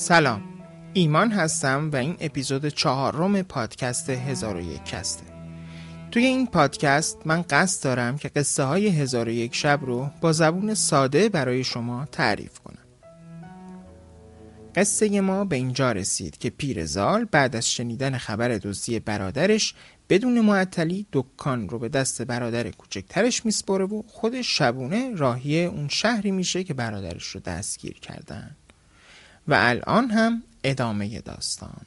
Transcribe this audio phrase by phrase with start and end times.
[0.00, 0.42] سلام.
[0.92, 5.24] ایمان هستم و این اپیزود چهارم پادکست هزار و یک کسته
[6.10, 10.32] توی این پادکست من قصد دارم که قصه های هزار و یک شب رو با
[10.32, 12.84] زبون ساده برای شما تعریف کنم.
[14.74, 19.74] قصه ما به اینجا رسید که پیرزال بعد از شنیدن خبر دزدی برادرش
[20.08, 26.30] بدون معطلی دکان رو به دست برادر کوچکترش میسپره و خودش شبونه راهی اون شهری
[26.30, 28.56] میشه که برادرش رو دستگیر کردن.
[29.48, 31.80] و الان هم ادامه داستان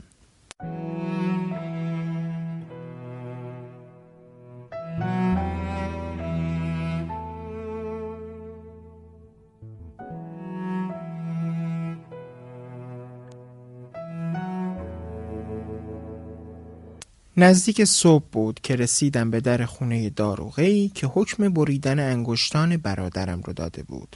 [17.37, 23.53] نزدیک صبح بود که رسیدم به در خونه داروغهی که حکم بریدن انگشتان برادرم رو
[23.53, 24.15] داده بود.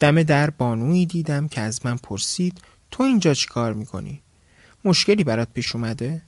[0.00, 2.60] دم در بانویی دیدم که از من پرسید
[2.90, 4.20] تو اینجا چی کار می‌کنی؟
[4.84, 6.22] مشکلی برات پیش اومده؟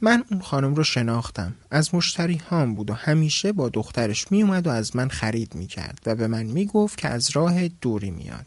[0.00, 1.54] من اون خانم رو شناختم.
[1.70, 6.14] از مشتری هام بود و همیشه با دخترش میومد و از من خرید می‌کرد و
[6.14, 8.46] به من می‌گفت که از راه دوری میاد.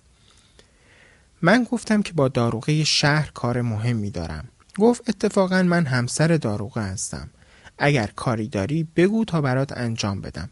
[1.42, 4.48] من گفتم که با داروغه شهر کار مهمی دارم.
[4.80, 7.30] گفت اتفاقا من همسر داروغه هستم.
[7.78, 10.50] اگر کاری داری بگو تا برات انجام بدم.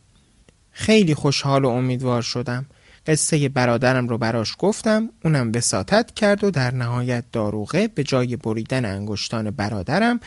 [0.72, 2.66] خیلی خوشحال و امیدوار شدم.
[3.08, 8.86] قصه برادرم رو براش گفتم اونم وساطت کرد و در نهایت داروغه به جای بریدن
[8.86, 10.20] انگشتان برادرم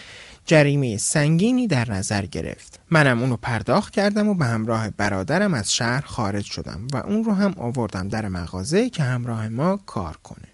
[0.44, 2.80] جریمه سنگینی در نظر گرفت.
[2.90, 7.32] منم اونو پرداخت کردم و به همراه برادرم از شهر خارج شدم و اون رو
[7.32, 10.48] هم آوردم در مغازه که همراه ما کار کنه.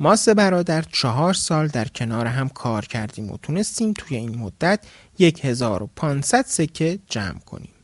[0.00, 4.80] ما سه برادر چهار سال در کنار هم کار کردیم و تونستیم توی این مدت
[5.20, 7.75] 1500 سکه جمع کنیم.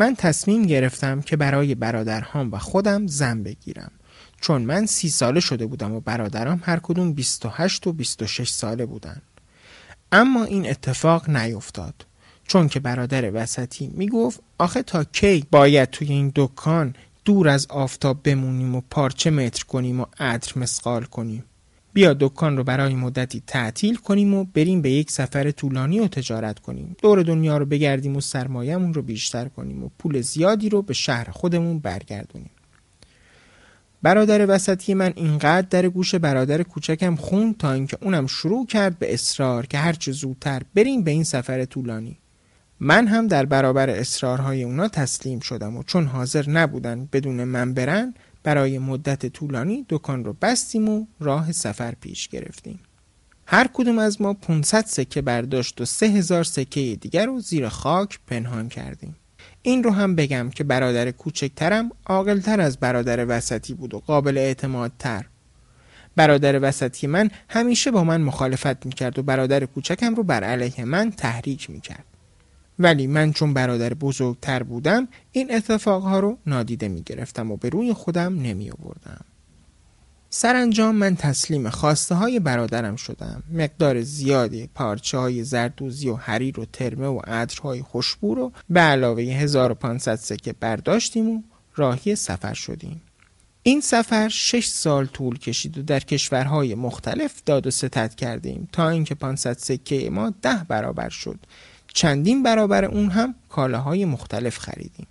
[0.00, 3.90] من تصمیم گرفتم که برای برادرهام و خودم زن بگیرم.
[4.40, 9.22] چون من سی ساله شده بودم و برادرام هر کدوم 28 و 26 ساله بودن.
[10.12, 12.06] اما این اتفاق نیفتاد.
[12.46, 16.94] چون که برادر وسطی می‌گفت آخه تا کی باید توی این دکان
[17.24, 21.44] دور از آفتاب بمونیم و پارچه متر کنیم و عطر مسقال کنیم؟
[21.92, 26.58] بیا دکان رو برای مدتی تعطیل کنیم و بریم به یک سفر طولانی و تجارت
[26.58, 26.96] کنیم.
[27.02, 31.30] دور دنیا رو بگردیم و سرمایهمون رو بیشتر کنیم و پول زیادی رو به شهر
[31.30, 32.50] خودمون برگردونیم.
[34.02, 39.14] برادر وسطی من اینقدر در گوش برادر کوچکم خون تا اینکه اونم شروع کرد به
[39.14, 42.18] اصرار که هرچه زودتر بریم به این سفر طولانی.
[42.80, 48.14] من هم در برابر اصرارهای اونا تسلیم شدم و چون حاضر نبودن بدون من برن
[48.42, 52.80] برای مدت طولانی دکان رو بستیم و راه سفر پیش گرفتیم.
[53.46, 58.68] هر کدوم از ما 500 سکه برداشت و 3000 سکه دیگر رو زیر خاک پنهان
[58.68, 59.16] کردیم.
[59.62, 64.92] این رو هم بگم که برادر کوچکترم عاقلتر از برادر وسطی بود و قابل اعتماد
[64.98, 65.26] تر.
[66.16, 71.10] برادر وسطی من همیشه با من مخالفت می‌کرد و برادر کوچکم رو بر علیه من
[71.10, 72.04] تحریک می‌کرد.
[72.80, 77.92] ولی من چون برادر بزرگتر بودم این اتفاقها رو نادیده می گرفتم و به روی
[77.92, 79.24] خودم نمی آوردم.
[80.30, 83.42] سرانجام من تسلیم خواسته های برادرم شدم.
[83.52, 89.22] مقدار زیادی پارچه های زردوزی و حریر و ترمه و عطرهای خوشبو رو به علاوه
[89.22, 91.42] 1500 سکه برداشتیم و
[91.76, 93.02] راهی سفر شدیم.
[93.62, 98.88] این سفر شش سال طول کشید و در کشورهای مختلف داد و ستت کردیم تا
[98.88, 101.38] اینکه 500 سکه ما ده برابر شد.
[101.94, 105.06] چندین برابر اون هم کالاهای مختلف خریدیم.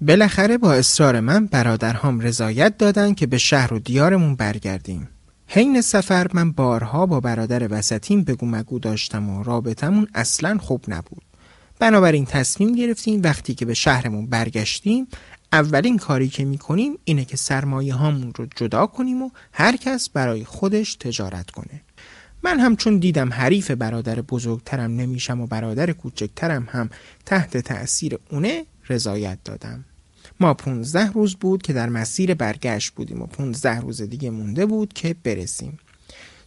[0.00, 5.08] بالاخره با اصرار من برادرهام رضایت دادن که به شهر و دیارمون برگردیم.
[5.46, 11.22] حین سفر من بارها با برادر وسطیم بگو مگو داشتم و رابطمون اصلا خوب نبود.
[11.78, 15.06] بنابراین تصمیم گرفتیم وقتی که به شهرمون برگشتیم
[15.52, 20.44] اولین کاری که می‌کنیم اینه که سرمایه هامون رو جدا کنیم و هر کس برای
[20.44, 21.83] خودش تجارت کنه.
[22.44, 26.90] من هم چون دیدم حریف برادر بزرگترم نمیشم و برادر کوچکترم هم
[27.26, 29.84] تحت تأثیر اونه رضایت دادم.
[30.40, 34.92] ما 15 روز بود که در مسیر برگشت بودیم و 15 روز دیگه مونده بود
[34.92, 35.78] که برسیم.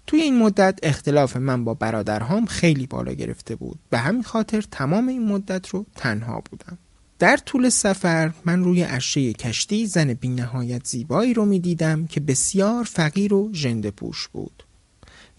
[0.07, 3.79] توی این مدت اختلاف من با برادرهام خیلی بالا گرفته بود.
[3.89, 6.77] به همین خاطر تمام این مدت رو تنها بودم.
[7.19, 12.19] در طول سفر من روی عرشه کشتی زن بی نهایت زیبایی رو می دیدم که
[12.19, 14.63] بسیار فقیر و ژنده پوش بود.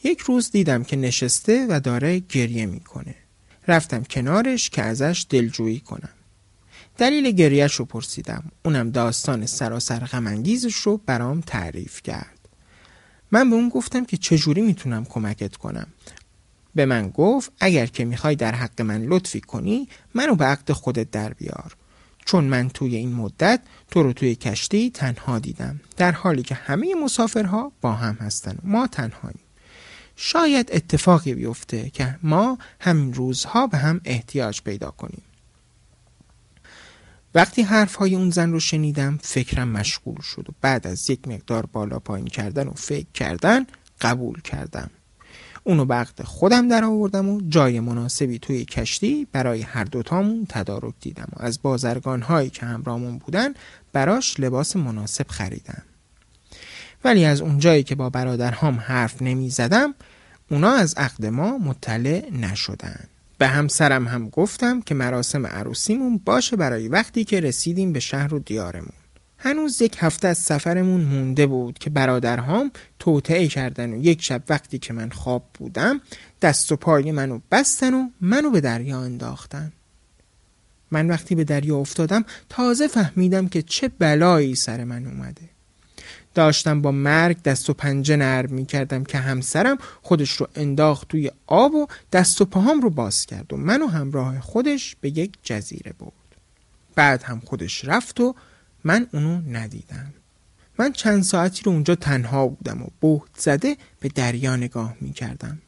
[0.04, 3.14] یک روز دیدم که نشسته و داره گریه می‌کنه.
[3.68, 6.08] رفتم کنارش که ازش دلجویی کنم.
[6.98, 8.44] دلیل گریهش رو پرسیدم.
[8.64, 12.38] اونم داستان سراسر غمانگیزش رو برام تعریف کرد.
[13.30, 15.86] من به اون گفتم که چجوری می‌تونم کمکت کنم؟
[16.74, 21.10] به من گفت اگر که می‌خوای در حق من لطفی کنی منو به عقد خودت
[21.10, 21.76] در بیار.
[22.24, 23.60] چون من توی این مدت
[23.90, 28.58] تو رو توی کشتی تنها دیدم در حالی که همه مسافرها با هم هستن.
[28.62, 29.47] ما تنهاییم.
[30.20, 35.22] شاید اتفاقی بیفته که ما همین روزها به هم احتیاج پیدا کنیم.
[37.34, 41.66] وقتی حرف های اون زن رو شنیدم فکرم مشغول شد و بعد از یک مقدار
[41.66, 43.66] بالا پایین کردن و فکر کردن
[44.00, 44.90] قبول کردم.
[45.64, 51.28] اونو به خودم در آوردم و جای مناسبی توی کشتی برای هر دوتامون تدارک دیدم
[51.36, 53.54] و از بازرگان هایی که همراهمون بودن
[53.92, 55.82] براش لباس مناسب خریدم.
[57.04, 59.94] ولی از اونجایی که با برادرهام حرف نمی زدم
[60.50, 63.04] اونا از عقد ما مطلع نشدن.
[63.38, 68.38] به همسرم هم گفتم که مراسم عروسیمون باشه برای وقتی که رسیدیم به شهر و
[68.38, 68.92] دیارمون.
[69.38, 74.78] هنوز یک هفته از سفرمون مونده بود که برادرهام توطعه کردن و یک شب وقتی
[74.78, 76.00] که من خواب بودم
[76.42, 79.72] دست و پای منو بستن و منو به دریا انداختن.
[80.90, 85.57] من وقتی به دریا افتادم تازه فهمیدم که چه بلایی سر من اومده.
[86.38, 91.30] داشتم با مرگ دست و پنجه نرم می کردم که همسرم خودش رو انداخت توی
[91.46, 95.92] آب و دست و پاهام رو باز کرد و منو همراه خودش به یک جزیره
[95.98, 96.12] برد.
[96.94, 98.34] بعد هم خودش رفت و
[98.84, 100.12] من اونو ندیدم.
[100.78, 105.58] من چند ساعتی رو اونجا تنها بودم و بهت زده به دریا نگاه می کردم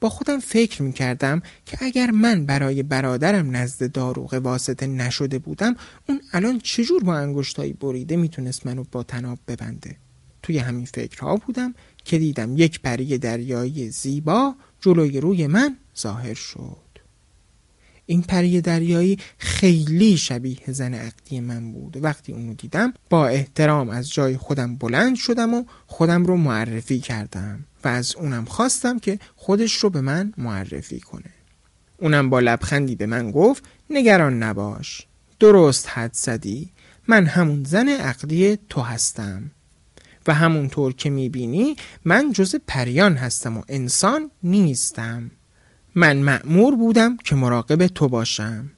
[0.00, 5.76] با خودم فکر می کردم که اگر من برای برادرم نزد داروغ واسطه نشده بودم
[6.08, 9.96] اون الان چجور با انگشتایی بریده می‌تونست منو با تناب ببنده.
[10.46, 16.76] توی همین فکرها بودم که دیدم یک پری دریایی زیبا جلوی روی من ظاهر شد.
[18.06, 21.96] این پری دریایی خیلی شبیه زن عقدی من بود.
[22.04, 27.64] وقتی اونو دیدم با احترام از جای خودم بلند شدم و خودم رو معرفی کردم
[27.84, 31.30] و از اونم خواستم که خودش رو به من معرفی کنه.
[31.98, 35.06] اونم با لبخندی به من گفت نگران نباش
[35.40, 36.70] درست حد زدی.
[37.08, 39.50] من همون زن عقدی تو هستم.
[40.28, 45.30] و همونطور که می‌بینی من جز پریان هستم و انسان نیستم.
[45.94, 48.70] من مأمور بودم که مراقب تو باشم.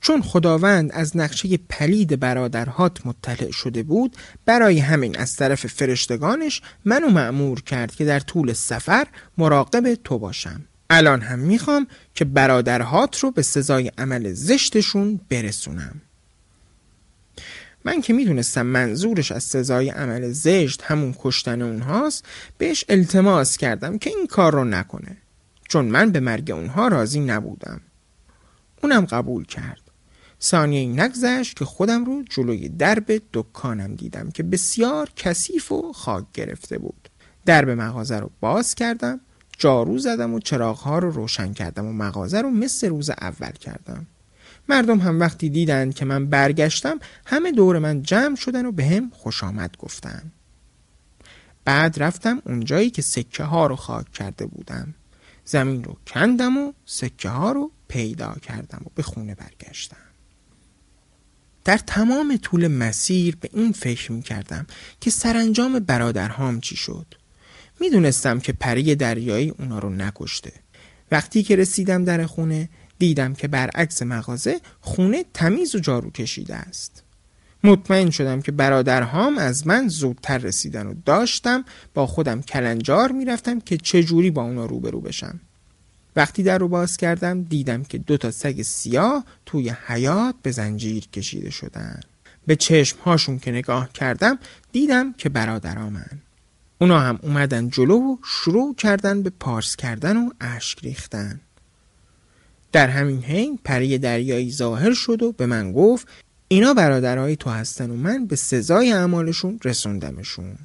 [0.00, 7.08] چون خداوند از نقشه پلید برادرهات مطلع شده بود برای همین از طرف فرشتگانش منو
[7.08, 9.06] مأمور کرد که در طول سفر
[9.38, 10.62] مراقب تو باشم.
[10.90, 16.00] الان هم می‌خوام که برادرهات رو به سزای عمل زشتشون برسونم.
[17.84, 22.24] من که می‌دونستم منظورش از سزای عمل زشت همون کشتن اونهاست
[22.58, 25.16] بهش التماس کردم که این کار رو نکنه.
[25.68, 27.80] چون من به مرگ اونها راضی نبودم.
[28.82, 29.80] اونم قبول کرد.
[30.42, 36.78] ثانیه نگذشت که خودم رو جلوی درب دکانم دیدم که بسیار کثیف و خاک گرفته
[36.78, 37.08] بود.
[37.46, 39.20] درب مغازه رو باز کردم
[39.58, 44.06] جارو زدم و چراغها رو روشن کردم و مغازه رو مثل روز اول کردم.
[44.70, 49.10] مردم هم وقتی دیدن که من برگشتم همه دور من جمع شدن و به هم
[49.14, 50.32] خوش آمد گفتن.
[51.64, 54.94] بعد رفتم اونجایی که سکه ها رو خاک کرده بودم.
[55.44, 59.96] زمین رو کندم و سکه ها رو پیدا کردم و به خونه برگشتم.
[61.64, 64.66] در تمام طول مسیر به این فکر می کردم
[65.00, 67.06] که سرانجام برادرهام چی شد.
[67.80, 70.52] می دونستم که پری دریایی اونا رو نکشته.
[71.10, 72.68] وقتی که رسیدم در خونه
[73.00, 77.02] دیدم که برعکس مغازه خونه تمیز و جارو کشیده است.
[77.64, 81.64] مطمئن شدم که برادرهام از من زودتر رسیدن و داشتم
[81.94, 85.40] با خودم کلنجار می‌رفتم که چجوری با اونا روبرو بشم.
[86.16, 91.08] وقتی در رو باز کردم دیدم که دو تا سگ سیاه توی حیات به زنجیر
[91.08, 92.00] کشیده شدن.
[92.46, 94.38] به چشم هاشون که نگاه کردم
[94.72, 96.20] دیدم که برادرامن.
[96.78, 101.40] اونا هم اومدن جلو و شروع کردن به پارس کردن و اشک ریختن.
[102.72, 106.08] در همین حین پری دریایی ظاهر شد و به من گفت
[106.48, 110.56] اینا برادرهای تو هستن و من به سزای اعمالشون رسوندمشون.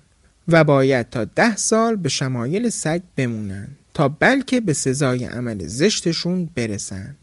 [0.48, 6.50] و باید تا ده سال به شمایل سگ بمونن تا بلکه به سزای عمل زشتشون
[6.56, 7.16] برسن.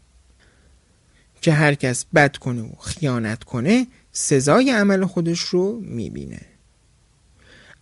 [1.41, 6.41] که هر کس بد کنه و خیانت کنه سزای عمل خودش رو می‌بینه.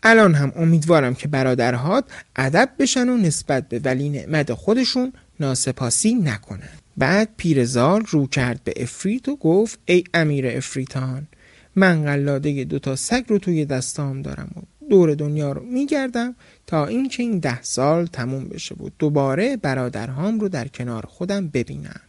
[0.03, 2.05] الان هم امیدوارم که برادرهات
[2.36, 8.74] ادب بشن و نسبت به ولی نعمت خودشون ناسپاسی نکنن بعد پیرزال رو کرد به
[8.77, 11.27] افریت و گفت ای امیر افریتان
[11.75, 16.36] من قلاده دوتا سگ رو توی دستام دارم و دور دنیا رو میگردم
[16.67, 22.01] تا اینکه این ده سال تموم بشه بود دوباره برادرهام رو در کنار خودم ببینم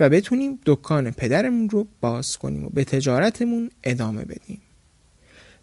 [0.00, 4.60] و بتونیم دکان پدرمون رو باز کنیم و به تجارتمون ادامه بدیم.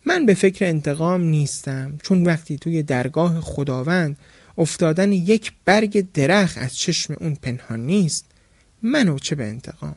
[0.05, 4.17] من به فکر انتقام نیستم چون وقتی توی درگاه خداوند
[4.58, 8.26] افتادن یک برگ درخت از چشم اون پنهان نیست.
[8.82, 9.96] منو چه به انتقام؟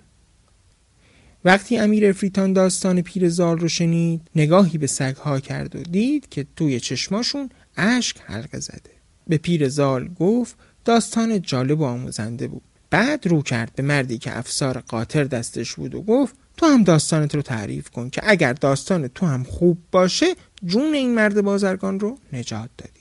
[1.44, 6.80] وقتی امیر افریتان داستان پیرزال رو شنید نگاهی به سگها کرد و دید که توی
[6.80, 8.90] چشماشون اشک حلقه زده.
[9.26, 12.62] به پیر زال گفت داستان جالب و آموزنده بود.
[12.90, 17.34] بعد رو کرد به مردی که افسار قاطر دستش بود و گفت تو هم داستانت
[17.34, 20.26] رو تعریف کن که اگر داستان تو هم خوب باشه
[20.64, 22.99] جون این مرد بازرگان رو نجات دادی.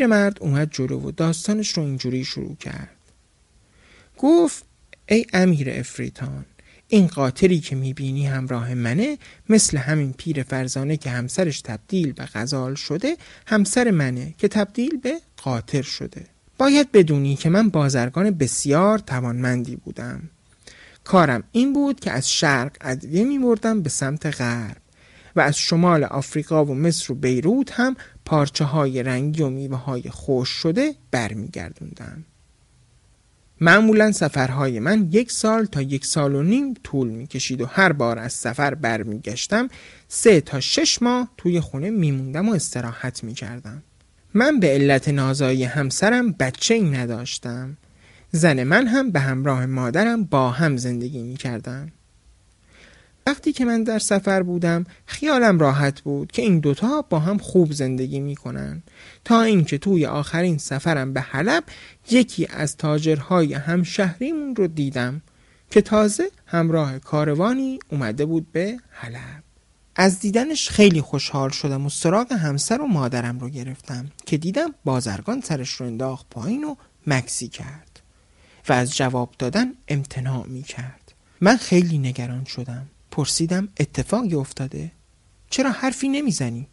[0.00, 2.96] پیرمرد اومد جلو و داستانش رو اینجوری شروع کرد.
[4.18, 4.64] گفت
[5.08, 6.44] ای امیر افریتان
[6.88, 12.74] این قاطری که می‌بینی همراه منه مثل همین پیر فرزانه که همسرش تبدیل به غزال
[12.74, 13.16] شده
[13.46, 16.26] همسر منه که تبدیل به قاطر شده.
[16.58, 20.22] باید بدونی که من بازرگان بسیار توانمندی بودم.
[21.04, 24.76] کارم این بود که از شرق ادویه میبردم به سمت غرب.
[25.36, 30.02] و از شمال آفریقا و مصر و بیروت هم پارچه های رنگی و میوه های
[30.02, 32.24] خوش شده برمیگردوندم.
[33.60, 38.18] معمولا سفرهای من یک سال تا یک سال و نیم طول می‌کشید و هر بار
[38.18, 39.68] از سفر برمیگشتم
[40.08, 43.82] سه تا شش ماه توی خونه میموندم و استراحت می‌کردم.
[44.34, 47.76] من به علت نازایی همسرم بچه ای نداشتم.
[48.32, 51.92] زن من هم به همراه مادرم با هم زندگی می‌کردم.
[53.30, 57.72] وقتی که من در سفر بودم خیالم راحت بود که این دوتا با هم خوب
[57.72, 58.82] زندگی می‌کنن.
[59.24, 61.64] تا اینکه توی آخرین سفرم به حلب
[62.10, 65.22] یکی از تاجرهای همشهریمون رو دیدم
[65.70, 69.42] که تازه همراه کاروانی اومده بود به حلب.
[69.96, 75.40] از دیدنش خیلی خوشحال شدم و سراغ همسر و مادرم رو گرفتم که دیدم بازرگان
[75.40, 76.74] سرش رو انداخت پایین و
[77.06, 78.00] مکسی کرد
[78.68, 82.86] و از جواب دادن امتناع می کرد من خیلی نگران شدم.
[83.10, 84.92] پرسیدم اتفاقی افتاده.
[85.50, 86.68] چرا حرفی نمی‌زنی؟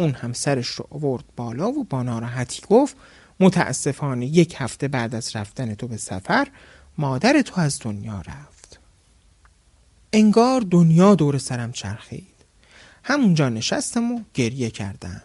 [0.00, 2.96] اون هم سرش رو آورد بالا و با ناراحتی گفت
[3.40, 6.48] متاسفانه یک هفته بعد از رفتن تو به سفر
[6.98, 8.80] مادر تو از دنیا رفت.
[10.12, 12.26] انگار دنیا دور سرم چرخید.
[13.04, 15.22] همونجا نشستم و گریه کردم.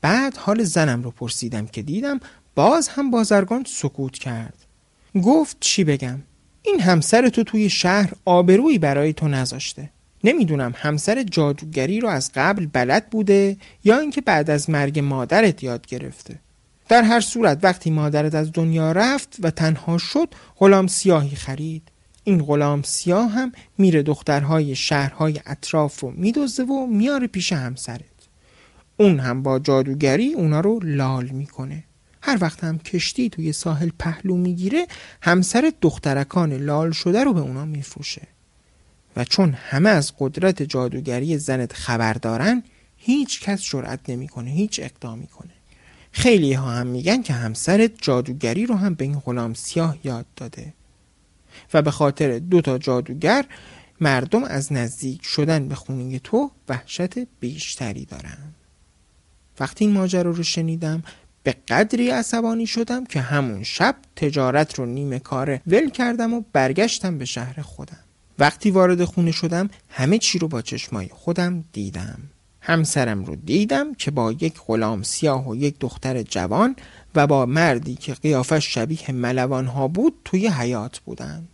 [0.00, 2.20] بعد حال زنم رو پرسیدم که دیدم
[2.54, 4.66] باز هم بازرگان سکوت کرد.
[5.24, 6.18] گفت چی بگم؟
[6.66, 9.90] این همسر تو توی شهر آبرویی برای تو نذاشته.
[10.24, 15.86] نمی‌دونم همسر جادوگری رو از قبل بلد بوده یا اینکه بعد از مرگ مادرت یاد
[15.86, 16.38] گرفته.
[16.88, 21.82] در هر صورت وقتی مادرت از دنیا رفت و تنها شد غلام سیاهی خرید.
[22.24, 28.00] این غلام سیاه هم میره دخترهای شهرهای اطراف رو میدوزه و میاره پیش همسرت.
[28.96, 31.84] اون هم با جادوگری اونا رو لال می‌کنه.
[32.22, 34.86] هر وقت هم کشتی توی ساحل پهلو می‌گیره
[35.22, 38.22] همسر دخترکان لال شده رو به اونا میفروشه.
[39.16, 42.62] و چون همه از قدرت جادوگری زنت خبر دارن
[42.96, 45.50] هیچ کس جرأت نمی‌کنه هیچ اقدامی کنه
[46.12, 50.74] خیلی ها هم میگن که همسرت جادوگری رو هم به این غلام سیاه یاد داده.
[51.74, 53.44] و به خاطر دو تا جادوگر
[54.00, 58.38] مردم از نزدیک شدن به خونه تو وحشت بیشتری دارن.
[59.60, 61.02] وقتی این ماجرا رو شنیدم
[61.46, 67.18] به قدری عصبانی شدم که همون شب تجارت رو نیمه کاره ول کردم و برگشتم
[67.18, 67.98] به شهر خودم.
[68.38, 72.18] وقتی وارد خونه شدم همه چی رو با چشمای خودم دیدم.
[72.60, 76.76] همسرم رو دیدم که با یک غلام سیاه و یک دختر جوان
[77.14, 81.48] و با مردی که قیافش شبیه ملوان ها بود توی حیات بودن.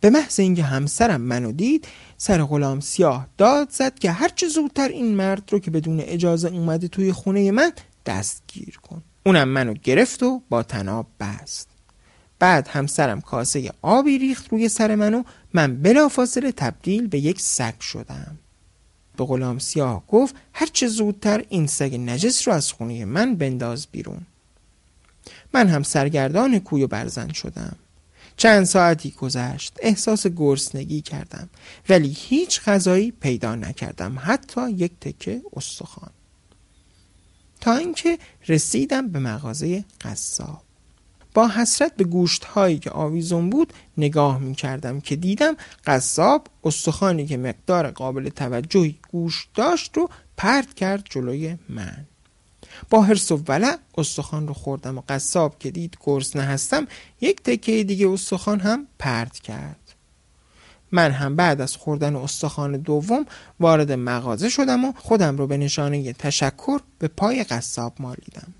[0.00, 5.14] به محض اینکه همسرم منو دید سر غلام سیاه داد زد که هرچه زودتر این
[5.14, 7.72] مرد رو که بدون اجازه اومده توی خونه من
[8.06, 9.02] دستگیر کن.
[9.26, 11.68] اونم منو گرفت و با تناب بست.
[12.38, 15.22] بعد همسرم کاسه آبی ریخت روی سر منو.
[15.54, 18.38] من بلافاصله تبدیل به یک سگ شدم.
[19.16, 24.26] به غلام سیاه گفت هرچه زودتر این سگ نجس رو از خونه من بنداز بیرون.
[25.54, 27.76] من هم سرگردان کوی و برزن شدم.
[28.36, 31.48] چند ساعتی گذشت احساس گرسنگی کردم
[31.88, 36.10] ولی هیچ غذایی پیدا نکردم حتی یک تکه استخوان.
[37.62, 40.62] تا اینکه رسیدم به مغازه قصاب.
[41.34, 47.26] با حسرت به گوشت هایی که آویزون بود نگاه می کردم که دیدم قصاب استخوانی
[47.26, 52.06] که مقدار قابل توجهی گوشت داشت رو پرت کرد جلوی من.
[52.90, 56.86] با حرس و ولع استخوان رو خوردم و قصاب که دید گرسنه هستم
[57.20, 59.76] یک تکه دیگه استخوان هم پرت کرد.
[60.92, 63.26] من هم بعد از خوردن استخوان دوم
[63.60, 68.54] وارد مغازه شدم و خودم رو به نشانه تشکر به پای قصاب مالیدم.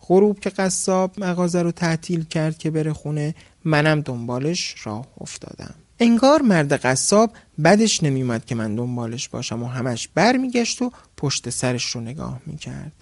[0.00, 5.74] غروب که قصاب مغازه رو تعطیل کرد که بره خونه منم دنبالش راه افتادم.
[6.00, 7.32] انگار مرد قصاب
[7.64, 12.92] بدش نمیومد که من دنبالش باشم و همش برمیگشت و پشت سرش رو نگاه می‌کرد.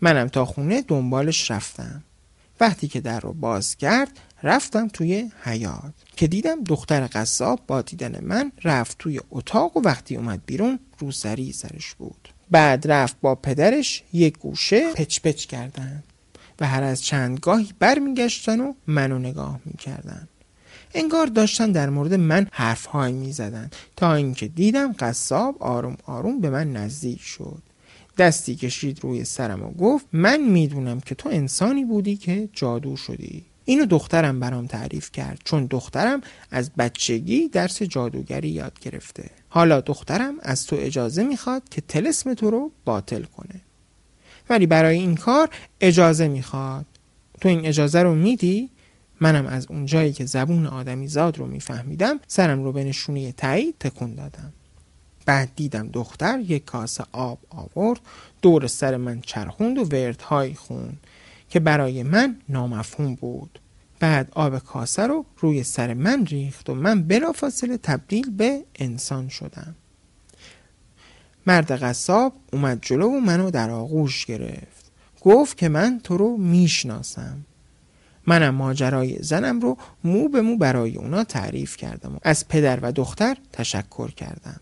[0.00, 2.02] منم تا خونه دنبالش رفتم.
[2.60, 8.24] وقتی که در رو باز کرد رفتم توی حیات که دیدم دختر قصاب با دیدن
[8.24, 12.28] من رفت توی اتاق و وقتی اومد بیرون روسری سرش بود.
[12.50, 16.02] بعد رفت با پدرش یک گوشه پچ پچ کردن
[16.60, 20.28] و هر از چند گاهی برمیگشتن و منو نگاه می‌کردن.
[20.94, 26.72] انگار داشتن در مورد من حرفهایی می‌زدن تا اینکه دیدم قصاب آروم آروم به من
[26.72, 27.62] نزدیک شد.
[28.18, 33.44] دستی کشید روی سرم و گفت من می‌دونم که تو انسانی بودی که جادو شدی.
[33.64, 39.30] اینو دخترم برام تعریف کرد چون دخترم از بچگی درس جادوگری یاد گرفته.
[39.48, 43.60] حالا دخترم از تو اجازه می‌خواد که تلسم تو رو باطل کنه.
[44.50, 46.86] ولی برای این کار اجازه می‌خواد.
[47.40, 48.70] تو این اجازه رو میدی؟
[49.20, 53.74] منم از اون جایی که زبون آدمی زاد رو میفهمیدم سرم رو به نشونه تایید
[53.80, 54.52] تکون دادم.
[55.26, 58.00] بعد دیدم دختر یک کاسه آب آورد
[58.42, 61.00] دور سر من چرخوند و وردهایی خوند
[61.48, 63.58] که برای من نامفهوم بود.
[64.00, 69.74] بعد آب کاسه رو روی سر من ریخت و من بلافاصله تبدیل به انسان شدم.
[71.46, 74.92] مرد قصاب اومد جلو و منو در آغوش گرفت.
[75.20, 77.44] گفت که من تو رو می‌شناسم.
[78.26, 82.92] منم ماجرای زنم رو مو به مو برای اونا تعریف کردم و از پدر و
[82.92, 84.60] دختر تشکر کردم.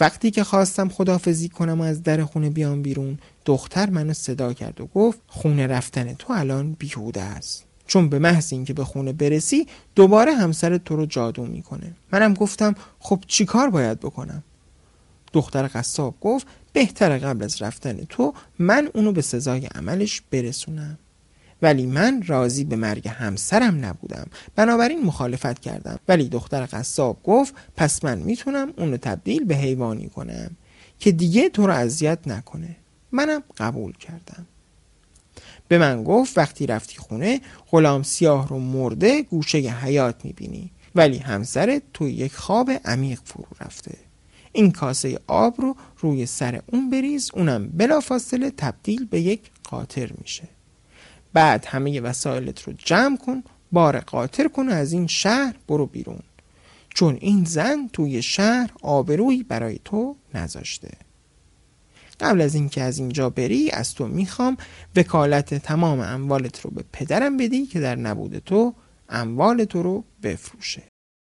[0.00, 4.80] وقتی که خواستم خدافزی کنم و از در خونه بیام بیرون دختر منو صدا کرد
[4.80, 7.64] و گفت خونه رفتن تو الان بیهوده است.
[7.86, 11.92] چون به محض اینکه به خونه برسی دوباره همسر تو رو جادو می‌کنه.
[12.12, 14.42] منم گفتم خب چیکار باید بکنم؟
[15.32, 20.98] دختر قصاب گفت بهتر قبل از رفتن تو من اونو به سزای عملش برسونم.
[21.62, 24.26] ولی من راضی به مرگ همسرم نبودم.
[24.56, 25.98] بنابراین مخالفت کردم.
[26.08, 30.50] ولی دختر قصاب گفت پس من می‌تونم اونو تبدیل به حیوانی کنم
[30.98, 32.76] که دیگه تو رو اذیت نکنه.
[33.12, 34.46] منم قبول کردم.
[35.68, 37.40] به من گفت وقتی رفتی خونه
[37.70, 40.70] غلام سیاه رو مرده گوشه حیات می‌بینی.
[40.94, 43.98] ولی همسرت توی یک خواب عمیق فرو رفته.
[44.52, 50.48] این کاسه آب رو روی سر اون بریز اونم بلافاصله تبدیل به یک قاطر میشه.
[51.34, 53.42] بعد همه وسایلت رو جمع کن
[53.72, 56.20] بار قاطر کن و از این شهر برو بیرون.
[56.94, 60.90] چون این زن توی شهر آبرویی برای تو نذاشته.
[62.20, 64.56] قبل از اینکه از اینجا بری از تو می‌خوام
[64.96, 68.74] وکالت تمام اموالت رو به پدرم بدی که در نبود تو
[69.08, 70.82] اموال تو رو بفروشه.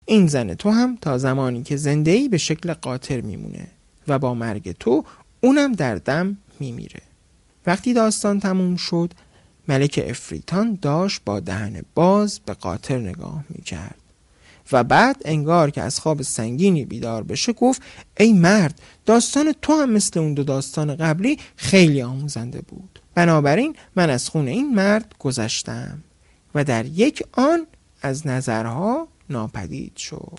[0.06, 3.66] این زن تو هم تا زمانی که زنده ای به شکل قاطر میمونه
[4.08, 5.04] و با مرگ تو
[5.40, 7.00] اونم در دم میمیره.
[7.66, 9.12] وقتی داستان تموم شد
[9.68, 13.94] ملک افریتان داشت با دهن باز به قاطر نگاه می‌کرد
[14.72, 17.82] و بعد انگار که از خواب سنگینی بیدار بشه گفت
[18.16, 23.00] ای مرد داستان تو هم مثل اون دو داستان قبلی خیلی آموزنده بود.
[23.14, 26.02] بنابراین من از خون این مرد گذشتم.
[26.54, 27.66] و در یک آن
[28.02, 30.38] از نظرها ناپدید شد.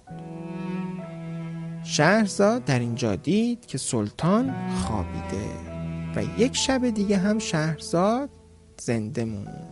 [1.84, 5.50] شهرزاد در اینجا دید که سلطان خوابیده
[6.16, 8.30] و یک شب دیگه هم شهرزاد
[8.86, 9.71] زنده موند